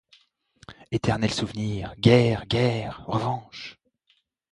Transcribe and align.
Eternel 0.91 1.31
souvenir! 1.31 1.93
Guerre! 1.99 2.47
guerre! 2.47 3.03
Revanche! 3.05 3.77